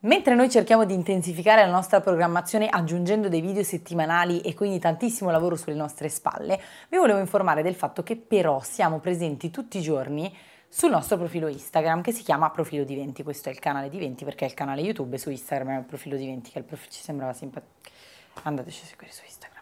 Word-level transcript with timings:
Mentre 0.00 0.34
noi 0.34 0.50
cerchiamo 0.50 0.84
di 0.84 0.92
intensificare 0.92 1.64
la 1.64 1.70
nostra 1.70 2.02
programmazione 2.02 2.68
aggiungendo 2.68 3.28
dei 3.28 3.40
video 3.40 3.62
settimanali 3.62 4.40
e 4.42 4.52
quindi 4.52 4.78
tantissimo 4.78 5.30
lavoro 5.30 5.56
sulle 5.56 5.74
nostre 5.74 6.10
spalle, 6.10 6.60
vi 6.90 6.98
volevo 6.98 7.18
informare 7.18 7.62
del 7.62 7.74
fatto 7.74 8.02
che 8.02 8.14
però 8.16 8.60
siamo 8.60 8.98
presenti 8.98 9.50
tutti 9.50 9.78
i 9.78 9.82
giorni 9.82 10.32
sul 10.68 10.90
nostro 10.90 11.16
profilo 11.16 11.48
Instagram 11.48 12.02
che 12.02 12.12
si 12.12 12.22
chiama 12.22 12.50
Profilo 12.50 12.84
di 12.84 12.94
Venti. 12.94 13.22
Questo 13.22 13.48
è 13.48 13.52
il 13.52 13.58
canale 13.58 13.88
di 13.88 13.98
Venti 13.98 14.24
perché 14.24 14.44
è 14.44 14.48
il 14.48 14.54
canale 14.54 14.82
YouTube, 14.82 15.16
su 15.16 15.30
Instagram 15.30 15.76
è 15.76 15.78
il 15.78 15.86
profilo 15.86 16.16
di 16.16 16.26
Venti 16.26 16.50
che 16.50 16.62
prof... 16.62 16.88
ci 16.88 17.00
sembrava 17.02 17.32
simpatico. 17.32 17.72
Andateci 18.42 18.82
a 18.84 18.86
seguire 18.86 19.12
su 19.12 19.22
Instagram. 19.24 19.55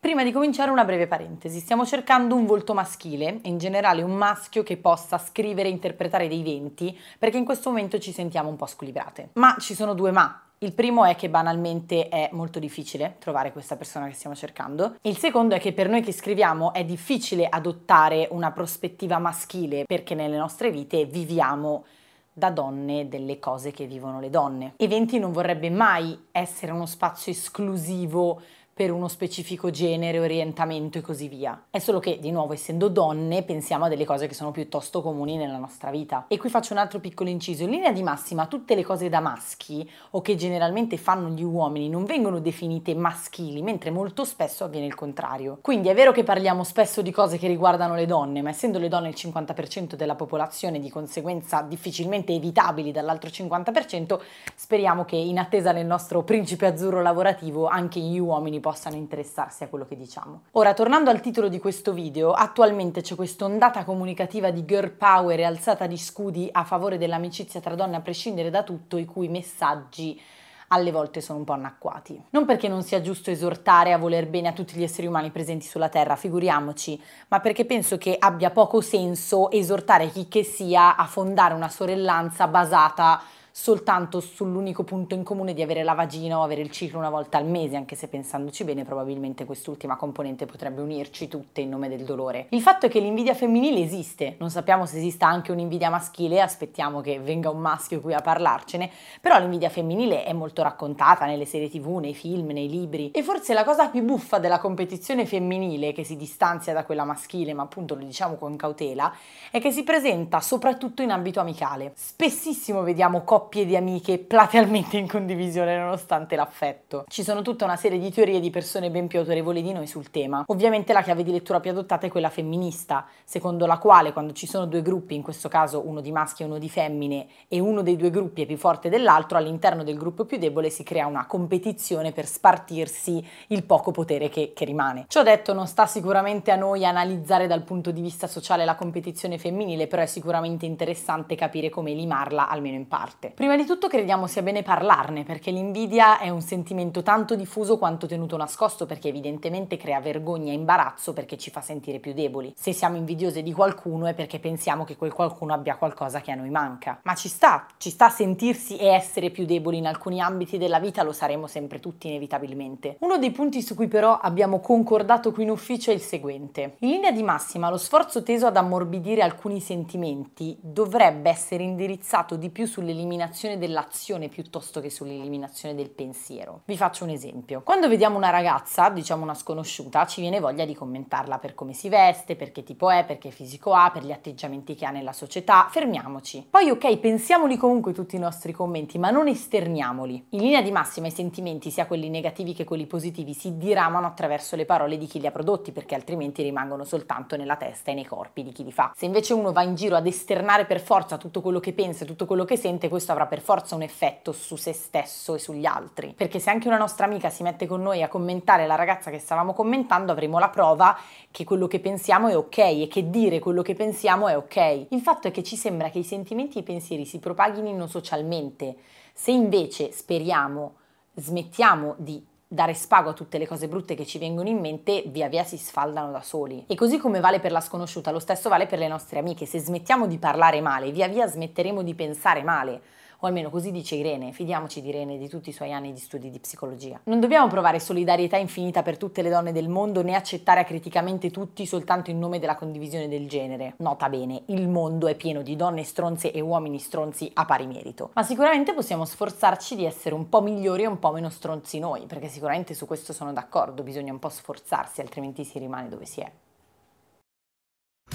Prima 0.00 0.22
di 0.22 0.30
cominciare 0.30 0.70
una 0.70 0.84
breve 0.84 1.08
parentesi, 1.08 1.58
stiamo 1.58 1.84
cercando 1.84 2.36
un 2.36 2.46
volto 2.46 2.72
maschile, 2.72 3.40
in 3.42 3.58
generale 3.58 4.02
un 4.02 4.14
maschio 4.14 4.62
che 4.62 4.76
possa 4.76 5.18
scrivere 5.18 5.68
e 5.68 5.72
interpretare 5.72 6.28
dei 6.28 6.44
venti, 6.44 6.96
perché 7.18 7.36
in 7.36 7.44
questo 7.44 7.70
momento 7.70 7.98
ci 7.98 8.12
sentiamo 8.12 8.48
un 8.48 8.54
po' 8.54 8.66
squilibrate. 8.66 9.30
Ma 9.32 9.56
ci 9.58 9.74
sono 9.74 9.94
due 9.94 10.12
ma. 10.12 10.40
Il 10.58 10.72
primo 10.72 11.04
è 11.04 11.16
che 11.16 11.28
banalmente 11.28 12.08
è 12.08 12.28
molto 12.30 12.60
difficile 12.60 13.16
trovare 13.18 13.50
questa 13.50 13.76
persona 13.76 14.06
che 14.06 14.14
stiamo 14.14 14.36
cercando. 14.36 14.98
Il 15.02 15.18
secondo 15.18 15.56
è 15.56 15.58
che 15.58 15.72
per 15.72 15.88
noi 15.88 16.00
che 16.00 16.12
scriviamo 16.12 16.72
è 16.72 16.84
difficile 16.84 17.48
adottare 17.48 18.28
una 18.30 18.52
prospettiva 18.52 19.18
maschile 19.18 19.82
perché 19.84 20.14
nelle 20.14 20.36
nostre 20.36 20.70
vite 20.70 21.06
viviamo 21.06 21.84
da 22.32 22.50
donne 22.50 23.08
delle 23.08 23.40
cose 23.40 23.72
che 23.72 23.86
vivono 23.86 24.20
le 24.20 24.30
donne. 24.30 24.74
Eventi 24.76 25.18
non 25.18 25.32
vorrebbe 25.32 25.70
mai 25.70 26.26
essere 26.30 26.70
uno 26.70 26.86
spazio 26.86 27.32
esclusivo 27.32 28.40
per 28.78 28.92
uno 28.92 29.08
specifico 29.08 29.70
genere, 29.70 30.20
orientamento 30.20 30.98
e 30.98 31.00
così 31.00 31.26
via. 31.26 31.64
È 31.68 31.80
solo 31.80 31.98
che, 31.98 32.20
di 32.20 32.30
nuovo, 32.30 32.52
essendo 32.52 32.86
donne, 32.86 33.42
pensiamo 33.42 33.86
a 33.86 33.88
delle 33.88 34.04
cose 34.04 34.28
che 34.28 34.34
sono 34.34 34.52
piuttosto 34.52 35.02
comuni 35.02 35.36
nella 35.36 35.56
nostra 35.56 35.90
vita. 35.90 36.26
E 36.28 36.36
qui 36.38 36.48
faccio 36.48 36.74
un 36.74 36.78
altro 36.78 37.00
piccolo 37.00 37.28
inciso. 37.28 37.64
In 37.64 37.70
linea 37.70 37.90
di 37.90 38.04
massima, 38.04 38.46
tutte 38.46 38.76
le 38.76 38.84
cose 38.84 39.08
da 39.08 39.18
maschi 39.18 39.90
o 40.10 40.22
che 40.22 40.36
generalmente 40.36 40.96
fanno 40.96 41.30
gli 41.30 41.42
uomini 41.42 41.88
non 41.88 42.04
vengono 42.04 42.38
definite 42.38 42.94
maschili, 42.94 43.62
mentre 43.62 43.90
molto 43.90 44.22
spesso 44.24 44.62
avviene 44.62 44.86
il 44.86 44.94
contrario. 44.94 45.58
Quindi 45.60 45.88
è 45.88 45.94
vero 45.94 46.12
che 46.12 46.22
parliamo 46.22 46.62
spesso 46.62 47.02
di 47.02 47.10
cose 47.10 47.36
che 47.36 47.48
riguardano 47.48 47.96
le 47.96 48.06
donne, 48.06 48.42
ma 48.42 48.50
essendo 48.50 48.78
le 48.78 48.86
donne 48.86 49.08
il 49.08 49.16
50% 49.18 49.96
della 49.96 50.14
popolazione, 50.14 50.78
di 50.78 50.88
conseguenza 50.88 51.62
difficilmente 51.62 52.32
evitabili 52.32 52.92
dall'altro 52.92 53.28
50%, 53.28 54.20
speriamo 54.54 55.04
che 55.04 55.16
in 55.16 55.40
attesa 55.40 55.72
del 55.72 55.84
nostro 55.84 56.22
principe 56.22 56.66
azzurro 56.66 57.02
lavorativo 57.02 57.66
anche 57.66 57.98
gli 57.98 58.20
uomini 58.20 58.60
possano 58.60 58.66
interessarsi 58.96 59.64
a 59.64 59.68
quello 59.68 59.86
che 59.86 59.96
diciamo. 59.96 60.42
Ora, 60.52 60.74
tornando 60.74 61.10
al 61.10 61.20
titolo 61.20 61.48
di 61.48 61.58
questo 61.58 61.92
video, 61.92 62.32
attualmente 62.32 63.00
c'è 63.00 63.14
questa 63.14 63.44
ondata 63.44 63.84
comunicativa 63.84 64.50
di 64.50 64.64
girl 64.64 64.90
power 64.90 65.40
e 65.40 65.44
alzata 65.44 65.86
di 65.86 65.96
scudi 65.96 66.48
a 66.50 66.64
favore 66.64 66.98
dell'amicizia 66.98 67.60
tra 67.60 67.74
donne 67.74 67.96
a 67.96 68.00
prescindere 68.00 68.50
da 68.50 68.62
tutto, 68.62 68.96
i 68.96 69.04
cui 69.04 69.28
messaggi 69.28 70.20
alle 70.68 70.90
volte 70.90 71.20
sono 71.20 71.38
un 71.38 71.44
po' 71.44 71.52
anacquati. 71.52 72.22
Non 72.30 72.44
perché 72.44 72.68
non 72.68 72.82
sia 72.82 73.00
giusto 73.00 73.30
esortare 73.30 73.92
a 73.92 73.98
voler 73.98 74.28
bene 74.28 74.48
a 74.48 74.52
tutti 74.52 74.76
gli 74.76 74.82
esseri 74.82 75.06
umani 75.06 75.30
presenti 75.30 75.66
sulla 75.66 75.88
Terra, 75.88 76.16
figuriamoci, 76.16 77.00
ma 77.28 77.40
perché 77.40 77.64
penso 77.64 77.96
che 77.96 78.16
abbia 78.18 78.50
poco 78.50 78.80
senso 78.80 79.50
esortare 79.50 80.10
chi 80.10 80.28
che 80.28 80.44
sia 80.44 80.96
a 80.96 81.06
fondare 81.06 81.54
una 81.54 81.68
sorellanza 81.68 82.46
basata 82.48 83.20
soltanto 83.60 84.20
sull'unico 84.20 84.84
punto 84.84 85.16
in 85.16 85.24
comune 85.24 85.52
di 85.52 85.62
avere 85.62 85.82
la 85.82 85.94
vagina 85.94 86.38
o 86.38 86.44
avere 86.44 86.60
il 86.60 86.70
ciclo 86.70 86.96
una 86.96 87.10
volta 87.10 87.38
al 87.38 87.44
mese, 87.44 87.74
anche 87.74 87.96
se 87.96 88.06
pensandoci 88.06 88.62
bene 88.62 88.84
probabilmente 88.84 89.44
quest'ultima 89.44 89.96
componente 89.96 90.46
potrebbe 90.46 90.80
unirci 90.80 91.26
tutte 91.26 91.60
in 91.60 91.68
nome 91.68 91.88
del 91.88 92.04
dolore. 92.04 92.46
Il 92.50 92.62
fatto 92.62 92.86
è 92.86 92.88
che 92.88 93.00
l'invidia 93.00 93.34
femminile 93.34 93.80
esiste, 93.80 94.36
non 94.38 94.50
sappiamo 94.50 94.86
se 94.86 94.98
esista 94.98 95.26
anche 95.26 95.50
un'invidia 95.50 95.90
maschile, 95.90 96.40
aspettiamo 96.40 97.00
che 97.00 97.18
venga 97.18 97.50
un 97.50 97.58
maschio 97.58 98.00
qui 98.00 98.14
a 98.14 98.20
parlarcene, 98.20 98.88
però 99.20 99.40
l'invidia 99.40 99.70
femminile 99.70 100.22
è 100.22 100.32
molto 100.32 100.62
raccontata 100.62 101.26
nelle 101.26 101.44
serie 101.44 101.68
tv, 101.68 101.96
nei 101.96 102.14
film, 102.14 102.50
nei 102.50 102.68
libri 102.68 103.10
e 103.10 103.24
forse 103.24 103.54
la 103.54 103.64
cosa 103.64 103.88
più 103.88 104.04
buffa 104.04 104.38
della 104.38 104.60
competizione 104.60 105.26
femminile 105.26 105.92
che 105.92 106.04
si 106.04 106.16
distanzia 106.16 106.72
da 106.72 106.84
quella 106.84 107.02
maschile, 107.02 107.54
ma 107.54 107.64
appunto 107.64 107.96
lo 107.96 108.04
diciamo 108.04 108.36
con 108.36 108.54
cautela, 108.54 109.12
è 109.50 109.60
che 109.60 109.72
si 109.72 109.82
presenta 109.82 110.38
soprattutto 110.38 111.02
in 111.02 111.10
ambito 111.10 111.40
amicale. 111.40 111.90
Spessissimo 111.96 112.82
vediamo 112.82 113.22
coppie 113.22 113.46
coppie 113.48 113.64
di 113.64 113.76
amiche 113.76 114.18
platealmente 114.18 114.98
in 114.98 115.08
condivisione 115.08 115.78
nonostante 115.78 116.36
l'affetto. 116.36 117.04
Ci 117.08 117.22
sono 117.22 117.40
tutta 117.40 117.64
una 117.64 117.76
serie 117.76 117.98
di 117.98 118.10
teorie 118.10 118.40
di 118.40 118.50
persone 118.50 118.90
ben 118.90 119.06
più 119.06 119.20
autorevoli 119.20 119.62
di 119.62 119.72
noi 119.72 119.86
sul 119.86 120.10
tema. 120.10 120.44
Ovviamente 120.48 120.92
la 120.92 121.00
chiave 121.00 121.22
di 121.22 121.30
lettura 121.30 121.58
più 121.58 121.70
adottata 121.70 122.06
è 122.06 122.10
quella 122.10 122.28
femminista, 122.28 123.06
secondo 123.24 123.64
la 123.64 123.78
quale 123.78 124.12
quando 124.12 124.34
ci 124.34 124.46
sono 124.46 124.66
due 124.66 124.82
gruppi, 124.82 125.14
in 125.14 125.22
questo 125.22 125.48
caso 125.48 125.88
uno 125.88 126.02
di 126.02 126.12
maschi 126.12 126.42
e 126.42 126.44
uno 126.44 126.58
di 126.58 126.68
femmine, 126.68 127.26
e 127.48 127.58
uno 127.58 127.80
dei 127.80 127.96
due 127.96 128.10
gruppi 128.10 128.42
è 128.42 128.46
più 128.46 128.58
forte 128.58 128.90
dell'altro, 128.90 129.38
all'interno 129.38 129.82
del 129.82 129.96
gruppo 129.96 130.26
più 130.26 130.36
debole 130.36 130.68
si 130.68 130.82
crea 130.82 131.06
una 131.06 131.24
competizione 131.24 132.12
per 132.12 132.26
spartirsi 132.26 133.26
il 133.46 133.64
poco 133.64 133.92
potere 133.92 134.28
che, 134.28 134.52
che 134.54 134.66
rimane. 134.66 135.06
Ciò 135.08 135.22
detto, 135.22 135.54
non 135.54 135.66
sta 135.66 135.86
sicuramente 135.86 136.50
a 136.50 136.56
noi 136.56 136.84
analizzare 136.84 137.46
dal 137.46 137.62
punto 137.62 137.92
di 137.92 138.02
vista 138.02 138.26
sociale 138.26 138.66
la 138.66 138.74
competizione 138.74 139.38
femminile, 139.38 139.86
però 139.86 140.02
è 140.02 140.06
sicuramente 140.06 140.66
interessante 140.66 141.34
capire 141.34 141.70
come 141.70 141.94
limarla 141.94 142.46
almeno 142.46 142.76
in 142.76 142.86
parte. 142.86 143.27
Prima 143.34 143.56
di 143.56 143.64
tutto 143.64 143.88
crediamo 143.88 144.26
sia 144.26 144.42
bene 144.42 144.62
parlarne 144.62 145.24
perché 145.24 145.50
l'invidia 145.50 146.18
è 146.18 146.28
un 146.28 146.40
sentimento 146.40 147.02
tanto 147.02 147.34
diffuso 147.34 147.78
quanto 147.78 148.06
tenuto 148.06 148.36
nascosto 148.36 148.86
perché 148.86 149.08
evidentemente 149.08 149.76
crea 149.76 150.00
vergogna 150.00 150.52
e 150.52 150.54
imbarazzo 150.54 151.12
perché 151.12 151.36
ci 151.36 151.50
fa 151.50 151.60
sentire 151.60 151.98
più 151.98 152.12
deboli. 152.14 152.52
Se 152.56 152.72
siamo 152.72 152.96
invidiose 152.96 153.42
di 153.42 153.52
qualcuno 153.52 154.06
è 154.06 154.14
perché 154.14 154.38
pensiamo 154.38 154.84
che 154.84 154.96
quel 154.96 155.12
qualcuno 155.12 155.52
abbia 155.52 155.76
qualcosa 155.76 156.20
che 156.20 156.30
a 156.30 156.34
noi 156.34 156.50
manca. 156.50 157.00
Ma 157.02 157.14
ci 157.14 157.28
sta, 157.28 157.66
ci 157.76 157.90
sta 157.90 158.08
sentirsi 158.08 158.76
e 158.76 158.86
essere 158.86 159.30
più 159.30 159.44
deboli 159.44 159.78
in 159.78 159.86
alcuni 159.86 160.20
ambiti 160.20 160.58
della 160.58 160.78
vita, 160.78 161.02
lo 161.02 161.12
saremo 161.12 161.46
sempre 161.46 161.80
tutti 161.80 162.08
inevitabilmente. 162.08 162.96
Uno 163.00 163.18
dei 163.18 163.30
punti 163.30 163.62
su 163.62 163.74
cui 163.74 163.88
però 163.88 164.18
abbiamo 164.18 164.60
concordato 164.60 165.32
qui 165.32 165.42
in 165.42 165.50
ufficio 165.50 165.90
è 165.90 165.94
il 165.94 166.00
seguente. 166.00 166.76
In 166.80 166.90
linea 166.90 167.10
di 167.10 167.22
massima 167.22 167.68
lo 167.68 167.78
sforzo 167.78 168.22
teso 168.22 168.46
ad 168.46 168.56
ammorbidire 168.56 169.22
alcuni 169.22 169.60
sentimenti 169.60 170.56
dovrebbe 170.60 171.30
essere 171.30 171.62
indirizzato 171.62 172.36
di 172.36 172.50
più 172.50 172.66
sull'eliminazione 172.66 173.16
sull'eliminazione 173.18 173.58
dell'azione 173.58 174.28
piuttosto 174.28 174.80
che 174.80 174.90
sull'eliminazione 174.90 175.74
del 175.74 175.90
pensiero. 175.90 176.60
Vi 176.64 176.76
faccio 176.76 177.04
un 177.04 177.10
esempio. 177.10 177.62
Quando 177.62 177.88
vediamo 177.88 178.16
una 178.16 178.30
ragazza, 178.30 178.88
diciamo 178.90 179.24
una 179.24 179.34
sconosciuta, 179.34 180.06
ci 180.06 180.20
viene 180.20 180.38
voglia 180.38 180.64
di 180.64 180.74
commentarla 180.74 181.38
per 181.38 181.54
come 181.54 181.72
si 181.72 181.88
veste, 181.88 182.36
per 182.36 182.52
che 182.52 182.62
tipo 182.62 182.90
è, 182.90 183.04
per 183.04 183.18
che 183.18 183.30
fisico 183.30 183.72
ha, 183.72 183.90
per 183.90 184.04
gli 184.04 184.12
atteggiamenti 184.12 184.74
che 184.74 184.86
ha 184.86 184.90
nella 184.90 185.12
società. 185.12 185.66
Fermiamoci. 185.70 186.46
Poi 186.48 186.70
ok, 186.70 186.98
pensiamoli 186.98 187.56
comunque 187.56 187.92
tutti 187.92 188.14
i 188.16 188.20
nostri 188.20 188.52
commenti, 188.52 188.98
ma 188.98 189.10
non 189.10 189.26
esterniamoli. 189.26 190.26
In 190.30 190.40
linea 190.40 190.62
di 190.62 190.70
massima 190.70 191.08
i 191.08 191.12
sentimenti, 191.12 191.70
sia 191.70 191.86
quelli 191.86 192.08
negativi 192.08 192.54
che 192.54 192.64
quelli 192.64 192.86
positivi, 192.86 193.34
si 193.34 193.56
diramano 193.56 194.06
attraverso 194.06 194.54
le 194.54 194.64
parole 194.64 194.96
di 194.96 195.06
chi 195.06 195.18
li 195.18 195.26
ha 195.26 195.32
prodotti, 195.32 195.72
perché 195.72 195.94
altrimenti 195.94 196.42
rimangono 196.42 196.84
soltanto 196.84 197.36
nella 197.36 197.56
testa 197.56 197.90
e 197.90 197.94
nei 197.94 198.04
corpi 198.04 198.42
di 198.42 198.52
chi 198.52 198.62
li 198.64 198.72
fa. 198.72 198.92
Se 198.94 199.06
invece 199.06 199.32
uno 199.32 199.52
va 199.52 199.62
in 199.62 199.74
giro 199.74 199.96
ad 199.96 200.06
esternare 200.06 200.66
per 200.66 200.80
forza 200.80 201.16
tutto 201.16 201.40
quello 201.40 201.58
che 201.58 201.72
pensa 201.72 202.04
e 202.04 202.06
tutto 202.06 202.26
quello 202.26 202.44
che 202.44 202.56
sente, 202.56 202.88
questo 203.08 203.12
avrà 203.12 203.26
per 203.26 203.40
forza 203.40 203.74
un 203.74 203.82
effetto 203.82 204.32
su 204.32 204.56
se 204.56 204.72
stesso 204.72 205.34
e 205.34 205.38
sugli 205.38 205.64
altri. 205.64 206.12
Perché 206.14 206.38
se 206.38 206.50
anche 206.50 206.68
una 206.68 206.76
nostra 206.76 207.06
amica 207.06 207.30
si 207.30 207.42
mette 207.42 207.66
con 207.66 207.80
noi 207.80 208.02
a 208.02 208.08
commentare 208.08 208.66
la 208.66 208.74
ragazza 208.74 209.10
che 209.10 209.18
stavamo 209.18 209.54
commentando, 209.54 210.12
avremo 210.12 210.38
la 210.38 210.48
prova 210.48 210.96
che 211.30 211.44
quello 211.44 211.66
che 211.66 211.80
pensiamo 211.80 212.28
è 212.28 212.36
ok 212.36 212.58
e 212.58 212.88
che 212.90 213.08
dire 213.08 213.38
quello 213.38 213.62
che 213.62 213.74
pensiamo 213.74 214.28
è 214.28 214.36
ok. 214.36 214.86
Il 214.90 215.00
fatto 215.00 215.28
è 215.28 215.30
che 215.30 215.42
ci 215.42 215.56
sembra 215.56 215.90
che 215.90 215.98
i 215.98 216.04
sentimenti 216.04 216.58
e 216.58 216.60
i 216.60 216.64
pensieri 216.64 217.06
si 217.06 217.18
propaghino 217.18 217.86
socialmente. 217.86 218.76
Se 219.12 219.30
invece 219.30 219.92
speriamo, 219.92 220.74
smettiamo 221.14 221.94
di 221.96 222.24
dare 222.50 222.72
spago 222.72 223.10
a 223.10 223.12
tutte 223.12 223.36
le 223.36 223.46
cose 223.46 223.68
brutte 223.68 223.94
che 223.94 224.06
ci 224.06 224.18
vengono 224.18 224.48
in 224.48 224.58
mente, 224.58 225.04
via 225.08 225.28
via 225.28 225.44
si 225.44 225.58
sfaldano 225.58 226.10
da 226.10 226.22
soli. 226.22 226.64
E 226.66 226.74
così 226.74 226.96
come 226.96 227.20
vale 227.20 227.40
per 227.40 227.52
la 227.52 227.60
sconosciuta, 227.60 228.10
lo 228.10 228.18
stesso 228.18 228.48
vale 228.48 228.66
per 228.66 228.78
le 228.78 228.88
nostre 228.88 229.18
amiche. 229.18 229.44
Se 229.44 229.58
smettiamo 229.58 230.06
di 230.06 230.16
parlare 230.16 230.62
male, 230.62 230.90
via 230.90 231.08
via 231.08 231.26
smetteremo 231.26 231.82
di 231.82 231.94
pensare 231.94 232.42
male. 232.42 232.80
O 233.20 233.26
almeno 233.26 233.50
così 233.50 233.70
dice 233.70 233.96
Irene, 233.96 234.32
fidiamoci 234.32 234.80
di 234.80 234.88
Irene 234.88 235.14
e 235.14 235.18
di 235.18 235.28
tutti 235.28 235.48
i 235.48 235.52
suoi 235.52 235.72
anni 235.72 235.92
di 235.92 235.98
studi 235.98 236.30
di 236.30 236.38
psicologia. 236.38 237.00
Non 237.04 237.20
dobbiamo 237.20 237.48
provare 237.48 237.80
solidarietà 237.80 238.36
infinita 238.36 238.82
per 238.82 238.96
tutte 238.96 239.22
le 239.22 239.30
donne 239.30 239.52
del 239.52 239.68
mondo 239.68 240.02
né 240.02 240.14
accettare 240.14 240.60
acriticamente 240.60 241.30
tutti 241.30 241.66
soltanto 241.66 242.10
in 242.10 242.18
nome 242.18 242.38
della 242.38 242.56
condivisione 242.56 243.08
del 243.08 243.28
genere. 243.28 243.74
Nota 243.78 244.08
bene, 244.08 244.42
il 244.46 244.68
mondo 244.68 245.08
è 245.08 245.16
pieno 245.16 245.42
di 245.42 245.56
donne 245.56 245.82
stronze 245.82 246.30
e 246.30 246.40
uomini 246.40 246.78
stronzi 246.78 247.30
a 247.34 247.44
pari 247.44 247.66
merito, 247.66 248.10
ma 248.14 248.22
sicuramente 248.22 248.74
possiamo 248.74 249.04
sforzarci 249.04 249.74
di 249.74 249.84
essere 249.84 250.14
un 250.14 250.28
po' 250.28 250.40
migliori 250.40 250.84
e 250.84 250.86
un 250.86 250.98
po' 250.98 251.12
meno 251.12 251.30
stronzi 251.30 251.78
noi, 251.78 252.06
perché 252.06 252.28
sicuramente 252.28 252.74
su 252.74 252.86
questo 252.86 253.12
sono 253.12 253.32
d'accordo, 253.32 253.82
bisogna 253.82 254.12
un 254.12 254.18
po' 254.18 254.28
sforzarsi, 254.28 255.00
altrimenti 255.00 255.44
si 255.44 255.58
rimane 255.58 255.88
dove 255.88 256.06
si 256.06 256.20
è. 256.20 256.30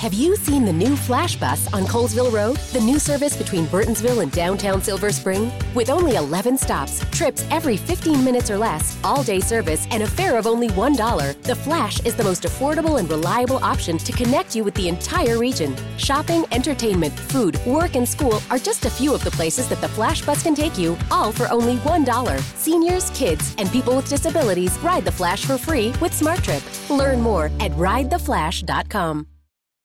Have 0.03 0.13
you 0.13 0.35
seen 0.35 0.65
the 0.65 0.73
new 0.73 0.97
Flash 0.97 1.37
Bus 1.37 1.73
on 1.73 1.83
Colesville 1.83 2.29
Road? 2.29 2.57
The 2.73 2.81
new 2.81 2.99
service 2.99 3.37
between 3.37 3.67
Burtonsville 3.67 4.21
and 4.21 4.29
downtown 4.33 4.81
Silver 4.81 5.13
Spring? 5.13 5.49
With 5.73 5.89
only 5.89 6.17
11 6.17 6.57
stops, 6.57 6.99
trips 7.11 7.45
every 7.49 7.77
15 7.77 8.21
minutes 8.21 8.51
or 8.51 8.57
less, 8.57 8.97
all 9.05 9.23
day 9.23 9.39
service, 9.39 9.87
and 9.91 10.03
a 10.03 10.07
fare 10.07 10.37
of 10.37 10.45
only 10.45 10.67
$1, 10.71 11.41
the 11.43 11.55
Flash 11.55 12.01
is 12.01 12.15
the 12.15 12.23
most 12.25 12.43
affordable 12.43 12.99
and 12.99 13.09
reliable 13.09 13.63
option 13.63 13.97
to 13.99 14.11
connect 14.11 14.57
you 14.57 14.65
with 14.65 14.73
the 14.73 14.89
entire 14.89 15.39
region. 15.39 15.73
Shopping, 15.97 16.43
entertainment, 16.51 17.17
food, 17.17 17.57
work, 17.65 17.95
and 17.95 18.05
school 18.05 18.41
are 18.49 18.59
just 18.59 18.83
a 18.83 18.89
few 18.89 19.15
of 19.15 19.23
the 19.23 19.31
places 19.31 19.69
that 19.69 19.79
the 19.79 19.87
Flash 19.87 20.21
Bus 20.21 20.43
can 20.43 20.53
take 20.53 20.77
you, 20.77 20.97
all 21.11 21.31
for 21.31 21.49
only 21.49 21.77
$1. 21.77 22.41
Seniors, 22.57 23.09
kids, 23.11 23.55
and 23.57 23.71
people 23.71 23.95
with 23.95 24.09
disabilities 24.09 24.77
ride 24.79 25.05
the 25.05 25.11
Flash 25.13 25.45
for 25.45 25.57
free 25.57 25.93
with 26.01 26.11
SmartTrip. 26.11 26.89
Learn 26.89 27.21
more 27.21 27.45
at 27.61 27.71
ridetheflash.com. 27.71 29.27